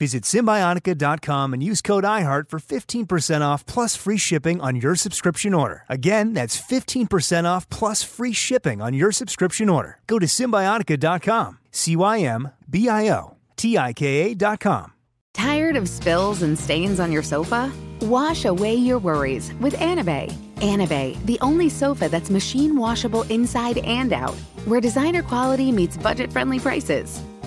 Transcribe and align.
Visit 0.00 0.24
Cymbiotika.com 0.24 1.52
and 1.52 1.62
use 1.62 1.82
code 1.82 2.04
IHEART 2.04 2.48
for 2.48 2.58
15% 2.58 3.42
off 3.42 3.66
plus 3.66 3.96
free 3.96 4.16
shipping 4.16 4.58
on 4.58 4.76
your 4.76 4.94
subscription 4.96 5.52
order. 5.52 5.84
Again, 5.90 6.32
that's 6.32 6.58
15% 6.58 7.44
off 7.44 7.68
plus 7.68 8.02
free 8.02 8.32
shipping 8.32 8.80
on 8.80 8.94
your 8.94 9.12
subscription 9.12 9.68
order. 9.68 9.98
Go 10.06 10.18
to 10.18 10.24
Cymbiotika.com, 10.24 11.58
C 11.70 11.96
Y 11.96 12.20
M 12.20 12.48
B 12.68 12.88
I 12.88 13.10
O 13.10 13.36
T 13.56 13.76
I 13.76 13.92
K 13.92 14.32
A.com. 14.32 14.94
Tired 15.34 15.76
of 15.76 15.86
spills 15.86 16.40
and 16.40 16.58
stains 16.58 16.98
on 16.98 17.12
your 17.12 17.22
sofa? 17.22 17.70
Wash 18.00 18.46
away 18.46 18.74
your 18.74 18.98
worries 18.98 19.52
with 19.60 19.74
Anabei. 19.74 20.32
Anabei, 20.56 21.22
the 21.26 21.38
only 21.42 21.68
sofa 21.68 22.08
that's 22.08 22.30
machine 22.30 22.74
washable 22.74 23.24
inside 23.24 23.78
and 23.78 24.14
out, 24.14 24.34
where 24.64 24.80
designer 24.80 25.22
quality 25.22 25.70
meets 25.70 25.98
budget 25.98 26.32
friendly 26.32 26.58
prices. 26.58 27.20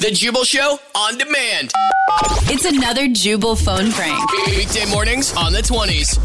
The 0.00 0.12
Jubal 0.12 0.44
Show 0.44 0.78
on 0.94 1.18
demand. 1.18 1.72
It's 2.42 2.64
another 2.64 3.08
Jubal 3.08 3.56
phone 3.56 3.90
prank. 3.90 4.30
Weekday 4.46 4.88
mornings 4.88 5.34
on 5.36 5.52
the 5.52 5.58
20s. 5.58 6.18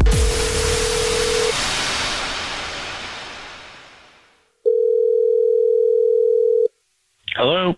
Hello. 7.34 7.74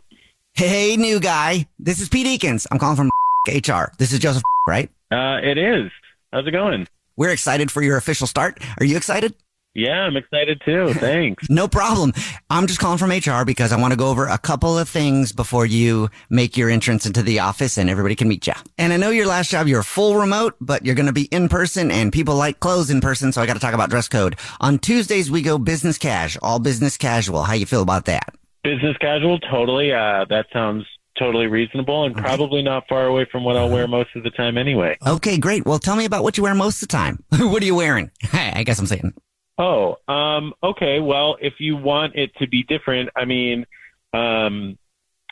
Hey, 0.53 0.99
new 0.99 1.19
guy. 1.19 1.67
This 1.79 1.99
is 2.01 2.11
Pete 2.11 2.27
Eakins. 2.27 2.67
I'm 2.71 2.79
calling 2.79 2.97
from 2.97 3.11
HR. 3.49 3.91
This 3.97 4.13
is 4.13 4.19
Joseph, 4.19 4.43
right? 4.67 4.91
Uh, 5.11 5.39
it 5.43 5.57
is. 5.57 5.91
How's 6.31 6.47
it 6.47 6.51
going? 6.51 6.87
We're 7.17 7.31
excited 7.31 7.71
for 7.71 7.81
your 7.81 7.97
official 7.97 8.27
start. 8.27 8.63
Are 8.79 8.85
you 8.85 8.99
excited? 8.99 9.35
Yeah, 9.77 10.01
I'm 10.01 10.17
excited 10.17 10.63
too. 10.65 10.95
Thanks. 10.95 11.51
no 11.51 11.69
problem. 11.69 12.15
I'm 12.49 12.67
just 12.67 12.81
calling 12.81 12.97
from 12.97 13.11
HR 13.11 13.45
because 13.45 13.73
I 13.73 13.79
want 13.79 13.93
to 13.93 13.99
go 13.99 14.09
over 14.09 14.27
a 14.27 14.39
couple 14.39 14.79
of 14.79 14.89
things 14.89 15.33
before 15.33 15.67
you 15.67 16.09
make 16.31 16.57
your 16.57 16.71
entrance 16.71 17.05
into 17.05 17.23
the 17.23 17.41
office 17.41 17.77
and 17.77 17.91
everybody 17.91 18.15
can 18.15 18.27
meet 18.27 18.47
you. 18.47 18.55
And 18.79 18.95
I 18.95 18.97
know 18.97 19.11
your 19.11 19.27
last 19.27 19.51
job, 19.51 19.67
you're 19.67 19.83
full 19.83 20.17
remote, 20.17 20.57
but 20.63 20.87
you're 20.87 20.95
going 20.95 21.07
to 21.07 21.13
be 21.13 21.25
in 21.25 21.51
person 21.51 21.91
and 21.91 22.11
people 22.11 22.37
like 22.37 22.59
clothes 22.59 22.89
in 22.89 23.03
person. 23.03 23.33
So 23.33 23.43
I 23.43 23.47
got 23.47 23.53
to 23.53 23.61
talk 23.61 23.75
about 23.75 23.91
dress 23.91 24.09
code. 24.09 24.37
On 24.61 24.79
Tuesdays, 24.79 25.31
we 25.31 25.43
go 25.43 25.59
business 25.59 25.99
cash, 25.99 26.39
all 26.41 26.59
business 26.59 26.97
casual. 26.97 27.43
How 27.43 27.53
you 27.53 27.67
feel 27.67 27.83
about 27.83 28.07
that? 28.07 28.35
Business 28.63 28.97
casual, 28.97 29.39
totally. 29.41 29.93
Uh, 29.93 30.25
that 30.31 30.47
sounds 30.55 30.87
totally 31.19 31.47
reasonable 31.47 32.05
and 32.05 32.15
probably 32.17 32.63
not 32.63 32.85
far 32.89 33.07
away 33.07 33.27
from 33.31 33.45
what 33.45 33.57
I'll 33.57 33.71
wear 33.71 33.87
most 33.87 34.11
of 34.17 34.23
the 34.23 34.31
time 34.31 34.57
anyway. 34.57 34.97
Okay, 35.07 35.39
great. 35.39 35.65
Well, 35.67 35.79
tell 35.79 35.97
me 35.97 36.05
about 36.05 36.23
what 36.23 36.37
you 36.37 36.43
wear 36.43 36.55
most 36.55 36.83
of 36.83 36.89
the 36.89 36.93
time. 36.93 37.23
what 37.31 37.63
are 37.63 37.67
you 37.67 37.75
wearing? 37.75 38.11
Hey, 38.21 38.53
I 38.57 38.63
guess 38.63 38.79
I'm 38.79 38.87
saying. 38.87 39.13
Oh, 39.59 39.97
um, 40.07 40.53
okay. 40.63 41.01
Well, 41.01 41.37
if 41.41 41.55
you 41.59 41.77
want 41.77 42.15
it 42.15 42.35
to 42.37 42.47
be 42.47 42.63
different, 42.63 43.11
I 43.17 43.25
mean, 43.25 43.67
um, 44.13 44.79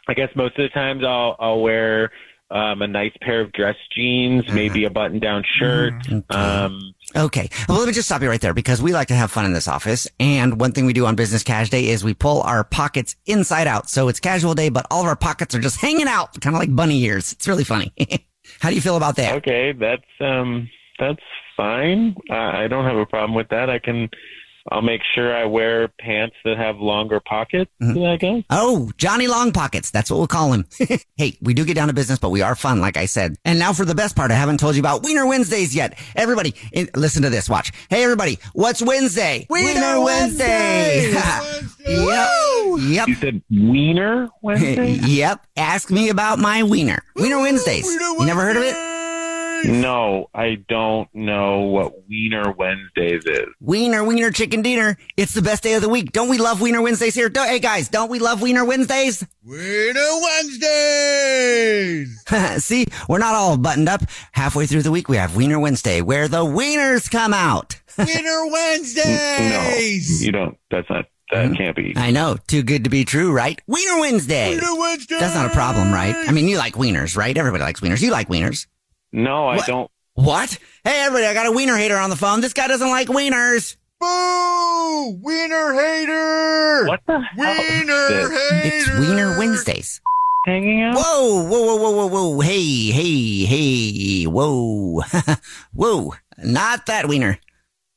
I 0.08 0.14
guess 0.14 0.30
most 0.34 0.58
of 0.58 0.62
the 0.62 0.68
times 0.70 1.02
I'll 1.04 1.36
I'll 1.38 1.60
wear 1.60 2.10
um, 2.50 2.82
a 2.82 2.86
nice 2.86 3.12
pair 3.20 3.40
of 3.40 3.52
dress 3.52 3.76
jeans, 3.94 4.44
maybe 4.48 4.84
a 4.84 4.90
button-down 4.90 5.44
shirt. 5.58 5.94
Um, 6.30 6.94
Okay. 7.16 7.48
Well, 7.68 7.78
let 7.78 7.86
me 7.86 7.92
just 7.92 8.08
stop 8.08 8.22
you 8.22 8.28
right 8.28 8.40
there 8.40 8.54
because 8.54 8.82
we 8.82 8.92
like 8.92 9.08
to 9.08 9.14
have 9.14 9.30
fun 9.30 9.44
in 9.44 9.52
this 9.52 9.68
office. 9.68 10.08
And 10.18 10.60
one 10.60 10.72
thing 10.72 10.84
we 10.84 10.92
do 10.92 11.06
on 11.06 11.14
Business 11.14 11.42
Cash 11.42 11.70
Day 11.70 11.88
is 11.88 12.02
we 12.02 12.12
pull 12.14 12.42
our 12.42 12.64
pockets 12.64 13.14
inside 13.26 13.66
out. 13.66 13.88
So 13.88 14.08
it's 14.08 14.18
casual 14.18 14.54
day, 14.54 14.68
but 14.68 14.86
all 14.90 15.02
of 15.02 15.06
our 15.06 15.16
pockets 15.16 15.54
are 15.54 15.60
just 15.60 15.80
hanging 15.80 16.08
out, 16.08 16.40
kind 16.40 16.56
of 16.56 16.60
like 16.60 16.74
bunny 16.74 17.02
ears. 17.04 17.32
It's 17.32 17.46
really 17.46 17.64
funny. 17.64 17.92
How 18.60 18.68
do 18.70 18.74
you 18.74 18.80
feel 18.80 18.96
about 18.96 19.16
that? 19.16 19.36
okay, 19.36 19.72
that's 19.72 20.02
um, 20.20 20.68
that's 20.98 21.22
fine. 21.56 22.16
I, 22.30 22.64
I 22.64 22.68
don't 22.68 22.84
have 22.84 22.96
a 22.96 23.06
problem 23.06 23.34
with 23.34 23.48
that. 23.48 23.70
I 23.70 23.78
can. 23.78 24.08
I'll 24.72 24.80
make 24.80 25.02
sure 25.14 25.36
I 25.36 25.44
wear 25.44 25.88
pants 25.88 26.36
that 26.46 26.56
have 26.56 26.78
longer 26.78 27.20
pockets. 27.20 27.70
Mm-hmm. 27.82 28.02
I 28.02 28.16
guess. 28.16 28.44
Oh, 28.48 28.90
Johnny 28.96 29.26
Long 29.26 29.52
Pockets. 29.52 29.90
That's 29.90 30.10
what 30.10 30.16
we'll 30.16 30.26
call 30.26 30.54
him. 30.54 30.66
hey, 31.16 31.36
we 31.42 31.52
do 31.52 31.66
get 31.66 31.74
down 31.74 31.88
to 31.88 31.94
business, 31.94 32.18
but 32.18 32.30
we 32.30 32.40
are 32.40 32.54
fun, 32.54 32.80
like 32.80 32.96
I 32.96 33.04
said. 33.04 33.36
And 33.44 33.58
now 33.58 33.74
for 33.74 33.84
the 33.84 33.94
best 33.94 34.16
part. 34.16 34.30
I 34.30 34.36
haven't 34.36 34.60
told 34.60 34.74
you 34.74 34.80
about 34.80 35.02
Wiener 35.02 35.26
Wednesdays 35.26 35.76
yet. 35.76 35.98
Everybody, 36.16 36.54
in, 36.72 36.88
listen 36.96 37.24
to 37.24 37.30
this. 37.30 37.46
Watch. 37.46 37.72
Hey, 37.90 38.04
everybody. 38.04 38.38
What's 38.54 38.80
Wednesday? 38.80 39.46
Wiener 39.50 40.00
Wednesday. 40.00 41.12
yep. 41.86 42.30
Yep. 42.78 43.08
You 43.08 43.14
said 43.16 43.42
Wiener 43.50 44.30
Wednesday? 44.40 44.92
yep. 45.02 45.44
Ask 45.58 45.90
me 45.90 46.08
about 46.08 46.38
my 46.38 46.62
wiener. 46.62 47.02
Wiener 47.16 47.38
Wednesdays. 47.38 47.86
You 47.86 48.24
never 48.24 48.40
heard 48.40 48.56
of 48.56 48.62
it? 48.62 48.74
No, 49.64 50.28
I 50.34 50.56
don't 50.68 51.08
know 51.14 51.60
what 51.60 52.06
Wiener 52.08 52.52
Wednesdays 52.52 53.24
is. 53.26 53.46
Wiener, 53.60 54.04
Wiener 54.04 54.30
Chicken 54.30 54.62
Dinner. 54.62 54.96
It's 55.16 55.32
the 55.34 55.42
best 55.42 55.62
day 55.62 55.74
of 55.74 55.82
the 55.82 55.88
week. 55.88 56.12
Don't 56.12 56.28
we 56.28 56.38
love 56.38 56.60
Wiener 56.60 56.82
Wednesdays 56.82 57.14
here? 57.14 57.28
Don't, 57.28 57.48
hey 57.48 57.58
guys, 57.58 57.88
don't 57.88 58.10
we 58.10 58.18
love 58.18 58.42
Wiener 58.42 58.64
Wednesdays? 58.64 59.26
Wiener 59.44 60.20
Wednesdays! 60.20 60.64
See, 62.64 62.86
we're 63.08 63.18
not 63.18 63.34
all 63.34 63.56
buttoned 63.56 63.88
up. 63.88 64.02
Halfway 64.32 64.66
through 64.66 64.82
the 64.82 64.90
week, 64.90 65.08
we 65.08 65.16
have 65.16 65.36
Wiener 65.36 65.58
Wednesday, 65.58 66.00
where 66.00 66.28
the 66.28 66.44
wieners 66.44 67.10
come 67.10 67.32
out. 67.32 67.80
Wiener 67.98 68.46
Wednesdays! 68.50 70.20
No, 70.20 70.26
you 70.26 70.32
don't. 70.32 70.58
That's 70.70 70.90
not. 70.90 71.06
That 71.30 71.48
hmm? 71.48 71.54
can't 71.54 71.74
be. 71.74 71.94
I 71.96 72.10
know. 72.10 72.36
Too 72.46 72.62
good 72.62 72.84
to 72.84 72.90
be 72.90 73.04
true, 73.04 73.32
right? 73.32 73.60
Wiener 73.66 73.98
Wednesday. 74.00 74.54
Wiener 74.54 74.78
Wednesday! 74.78 75.16
That's 75.18 75.34
not 75.34 75.46
a 75.46 75.54
problem, 75.54 75.92
right? 75.92 76.14
I 76.14 76.32
mean, 76.32 76.48
you 76.48 76.58
like 76.58 76.74
wieners, 76.74 77.16
right? 77.16 77.36
Everybody 77.36 77.64
likes 77.64 77.80
wieners. 77.80 78.02
You 78.02 78.10
like 78.10 78.28
wieners. 78.28 78.66
No, 79.14 79.46
I 79.46 79.56
What? 79.58 79.66
don't. 79.66 79.90
What? 80.14 80.58
Hey, 80.82 81.04
everybody, 81.04 81.26
I 81.26 81.34
got 81.34 81.46
a 81.46 81.52
wiener 81.52 81.76
hater 81.76 81.96
on 81.96 82.10
the 82.10 82.16
phone. 82.16 82.40
This 82.40 82.52
guy 82.52 82.66
doesn't 82.66 82.88
like 82.90 83.06
wieners. 83.06 83.76
Boo! 84.00 85.18
Wiener 85.22 85.72
hater! 85.72 86.86
What 86.88 87.00
the 87.06 87.20
hell? 87.20 87.54
Wiener 87.54 88.08
hater! 88.08 88.64
It's 88.64 88.90
Wiener 88.98 89.38
Wednesdays. 89.38 90.00
Hanging 90.46 90.82
out? 90.82 90.96
Whoa, 90.96 91.44
whoa, 91.44 91.64
whoa, 91.64 91.76
whoa, 91.76 91.90
whoa, 91.92 92.06
whoa. 92.32 92.40
Hey, 92.40 92.90
hey, 92.90 93.44
hey, 93.44 94.24
whoa. 94.24 95.02
whoa. 95.72 96.14
Not 96.38 96.86
that 96.86 97.06
wiener. 97.06 97.38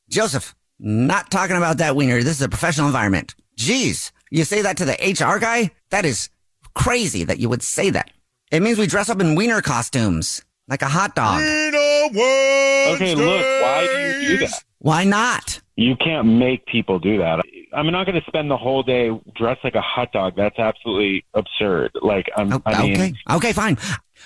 Joseph, 0.08 0.54
not 0.78 1.32
talking 1.32 1.56
about 1.56 1.78
that 1.78 1.96
wiener. 1.96 2.22
This 2.22 2.36
is 2.36 2.42
a 2.42 2.48
professional 2.48 2.86
environment. 2.86 3.34
Jeez, 3.58 4.12
you 4.30 4.44
say 4.44 4.62
that 4.62 4.76
to 4.76 4.84
the 4.84 4.92
HR 4.94 5.40
guy? 5.40 5.72
That 5.90 6.04
is 6.06 6.30
crazy 6.74 7.24
that 7.24 7.38
you 7.40 7.48
would 7.48 7.64
say 7.64 7.90
that. 7.90 8.10
It 8.52 8.62
means 8.62 8.78
we 8.78 8.86
dress 8.86 9.10
up 9.10 9.20
in 9.20 9.34
wiener 9.34 9.60
costumes. 9.60 10.42
Like 10.68 10.82
a 10.82 10.88
hot 10.88 11.14
dog. 11.14 11.40
Okay, 11.40 13.14
look, 13.14 13.44
why 13.62 13.86
do 13.90 14.00
you 14.00 14.38
do 14.38 14.46
that? 14.46 14.64
Why 14.80 15.04
not? 15.04 15.60
You 15.76 15.96
can't 15.96 16.26
make 16.26 16.66
people 16.66 16.98
do 16.98 17.18
that. 17.18 17.44
I'm 17.72 17.90
not 17.90 18.06
going 18.06 18.20
to 18.20 18.26
spend 18.26 18.50
the 18.50 18.56
whole 18.56 18.82
day 18.82 19.10
dressed 19.36 19.62
like 19.62 19.74
a 19.74 19.80
hot 19.80 20.12
dog. 20.12 20.34
That's 20.36 20.58
absolutely 20.58 21.24
absurd. 21.34 21.92
Like, 22.00 22.26
I'm, 22.36 22.62
I 22.64 22.82
mean, 22.82 22.94
okay. 22.94 23.14
Okay, 23.30 23.52
fine. 23.52 23.76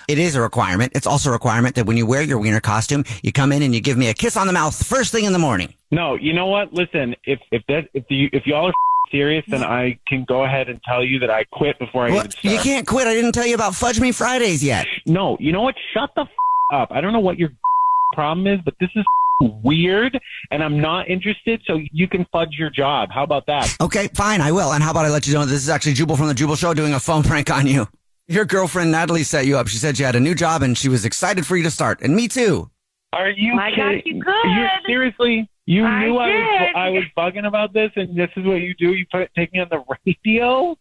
It 0.07 0.17
is 0.17 0.35
a 0.35 0.41
requirement. 0.41 0.93
It's 0.95 1.07
also 1.07 1.29
a 1.29 1.33
requirement 1.33 1.75
that 1.75 1.85
when 1.85 1.97
you 1.97 2.05
wear 2.05 2.21
your 2.21 2.39
wiener 2.39 2.59
costume, 2.59 3.03
you 3.21 3.31
come 3.31 3.51
in 3.51 3.61
and 3.61 3.73
you 3.73 3.81
give 3.81 3.97
me 3.97 4.09
a 4.09 4.13
kiss 4.13 4.35
on 4.37 4.47
the 4.47 4.53
mouth 4.53 4.75
first 4.85 5.11
thing 5.11 5.25
in 5.25 5.33
the 5.33 5.39
morning. 5.39 5.73
No, 5.91 6.15
you 6.15 6.33
know 6.33 6.47
what? 6.47 6.73
Listen, 6.73 7.15
if 7.25 7.39
if 7.51 7.63
that 7.67 7.89
if 7.93 8.05
you 8.09 8.29
if 8.33 8.47
y'all 8.47 8.67
are 8.67 8.73
serious, 9.11 9.43
then 9.47 9.63
I 9.63 9.97
can 10.07 10.25
go 10.27 10.43
ahead 10.43 10.69
and 10.69 10.81
tell 10.83 11.03
you 11.03 11.19
that 11.19 11.29
I 11.29 11.43
quit 11.45 11.77
before 11.79 12.05
I 12.05 12.09
Well, 12.09 12.19
even 12.19 12.31
start. 12.31 12.53
you 12.53 12.59
can't 12.59 12.87
quit. 12.87 13.07
I 13.07 13.13
didn't 13.13 13.31
tell 13.33 13.45
you 13.45 13.55
about 13.55 13.75
Fudge 13.75 13.99
Me 13.99 14.11
Fridays 14.11 14.63
yet. 14.63 14.85
No, 15.05 15.37
you 15.39 15.51
know 15.51 15.61
what? 15.61 15.75
Shut 15.93 16.09
the 16.15 16.21
f- 16.21 16.27
up. 16.73 16.89
I 16.91 17.01
don't 17.01 17.13
know 17.13 17.19
what 17.19 17.37
your 17.37 17.49
problem 18.13 18.47
is, 18.47 18.59
but 18.65 18.75
this 18.79 18.89
is 18.95 19.03
f- 19.43 19.51
weird, 19.63 20.19
and 20.51 20.63
I'm 20.63 20.79
not 20.79 21.07
interested. 21.09 21.61
So 21.65 21.79
you 21.91 22.07
can 22.07 22.25
fudge 22.31 22.55
your 22.57 22.69
job. 22.69 23.09
How 23.11 23.23
about 23.23 23.45
that? 23.47 23.75
Okay, 23.81 24.07
fine, 24.15 24.41
I 24.41 24.51
will. 24.51 24.71
And 24.73 24.83
how 24.83 24.91
about 24.91 25.05
I 25.05 25.09
let 25.09 25.27
you 25.27 25.33
know 25.33 25.45
this 25.45 25.61
is 25.63 25.69
actually 25.69 25.93
Jubal 25.93 26.15
from 26.17 26.27
the 26.27 26.33
Jubal 26.33 26.55
Show 26.55 26.73
doing 26.73 26.93
a 26.93 26.99
phone 26.99 27.23
prank 27.23 27.49
on 27.51 27.67
you. 27.67 27.87
Your 28.29 28.45
girlfriend 28.45 28.89
Natalie 28.91 29.23
set 29.23 29.45
you 29.45 29.57
up. 29.57 29.67
She 29.67 29.77
said 29.77 29.97
she 29.97 30.03
had 30.03 30.15
a 30.15 30.19
new 30.19 30.33
job 30.33 30.61
and 30.63 30.77
she 30.77 30.87
was 30.87 31.03
excited 31.03 31.45
for 31.45 31.57
you 31.57 31.63
to 31.63 31.71
start. 31.71 32.01
And 32.01 32.15
me 32.15 32.29
too. 32.29 32.69
Are 33.11 33.29
you 33.29 33.53
I 33.59 33.69
got 33.69 33.75
kidding? 33.75 34.01
you 34.05 34.23
good. 34.23 34.33
You're, 34.55 34.69
seriously, 34.87 35.49
you 35.65 35.85
I 35.85 36.05
knew 36.05 36.17
I 36.17 36.27
was. 36.27 36.69
I 36.75 36.89
was 36.89 37.03
bugging 37.17 37.47
about 37.47 37.73
this, 37.73 37.91
and 37.95 38.17
this 38.17 38.29
is 38.35 38.45
what 38.45 38.55
you 38.55 38.73
do. 38.75 38.93
You 38.93 39.05
put 39.11 39.33
take 39.35 39.53
me 39.53 39.59
on 39.59 39.67
the 39.69 39.83
radio. 40.05 40.77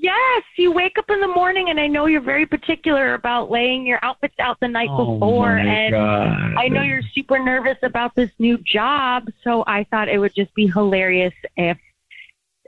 Yes, 0.00 0.44
you 0.56 0.70
wake 0.70 0.96
up 0.96 1.10
in 1.10 1.20
the 1.20 1.28
morning, 1.28 1.70
and 1.70 1.80
I 1.80 1.88
know 1.88 2.06
you're 2.06 2.20
very 2.20 2.46
particular 2.46 3.14
about 3.14 3.50
laying 3.50 3.84
your 3.84 3.98
outfits 4.02 4.36
out 4.38 4.60
the 4.60 4.68
night 4.68 4.90
oh 4.92 5.14
before, 5.14 5.58
Oh 5.58 5.64
my 5.64 5.68
and 5.68 5.92
God. 5.92 6.54
I 6.56 6.68
know 6.68 6.82
you're 6.82 7.02
super 7.14 7.38
nervous 7.42 7.78
about 7.82 8.14
this 8.14 8.30
new 8.38 8.58
job. 8.58 9.24
So 9.42 9.64
I 9.66 9.84
thought 9.90 10.08
it 10.08 10.18
would 10.18 10.34
just 10.36 10.54
be 10.54 10.68
hilarious 10.68 11.34
if 11.56 11.78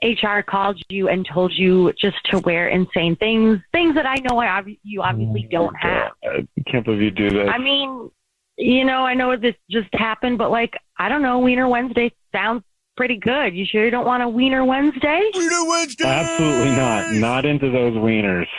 HR 0.03 0.41
called 0.41 0.83
you 0.89 1.09
and 1.09 1.25
told 1.25 1.53
you 1.53 1.93
just 1.93 2.17
to 2.31 2.39
wear 2.41 2.69
insane 2.69 3.15
things, 3.17 3.61
things 3.71 3.95
that 3.95 4.07
I 4.07 4.17
know 4.17 4.39
I 4.39 4.59
ob- 4.59 4.67
you 4.83 5.01
oh 5.01 5.05
obviously 5.05 5.47
don't 5.51 5.75
have. 5.77 6.13
I 6.25 6.47
can't 6.67 6.85
believe 6.85 7.03
you 7.03 7.11
do 7.11 7.31
this. 7.31 7.49
I 7.49 7.59
mean, 7.59 8.11
you 8.57 8.85
know, 8.85 9.07
I 9.07 9.15
know 9.15 9.37
this 9.37 9.55
just 9.71 9.89
happened, 9.93 10.39
but 10.39 10.51
like, 10.51 10.75
I 11.01 11.09
don't 11.09 11.23
know, 11.23 11.39
Wiener 11.39 11.67
Wednesday 11.67 12.13
sounds 12.31 12.63
pretty 12.95 13.17
good. 13.17 13.55
You 13.55 13.65
sure 13.65 13.87
you 13.87 13.91
don't 13.91 14.05
want 14.05 14.23
a 14.23 14.29
Wiener 14.29 14.67
Wednesday? 14.67 15.31
Wiener 15.35 15.65
Wednesday. 15.67 16.05
Absolutely 16.05 16.77
not. 16.77 17.15
Not 17.15 17.47
into 17.47 17.71
those 17.71 17.95
wieners. 17.95 18.47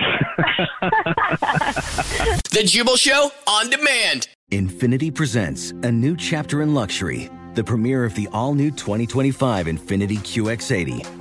The 2.52 2.64
Jubal 2.66 2.98
Show 2.98 3.32
on 3.48 3.70
demand. 3.70 4.28
INFINITI 4.52 5.16
presents 5.16 5.72
a 5.72 5.92
new 5.92 6.18
chapter 6.18 6.64
in 6.64 6.74
luxury, 6.74 7.30
the 7.54 7.64
premiere 7.64 8.04
of 8.04 8.14
the 8.16 8.28
all 8.34 8.54
new 8.54 8.72
2025 8.72 9.68
INFINITI 9.68 10.18
QX80, 10.18 11.21